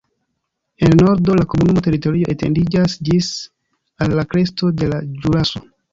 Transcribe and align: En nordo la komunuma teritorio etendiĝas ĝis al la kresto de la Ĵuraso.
En 0.85 0.93
nordo 1.01 1.35
la 1.39 1.43
komunuma 1.51 1.83
teritorio 1.89 2.31
etendiĝas 2.35 2.95
ĝis 3.11 3.29
al 4.07 4.17
la 4.21 4.25
kresto 4.33 4.71
de 4.81 4.91
la 4.95 5.03
Ĵuraso. 5.21 5.63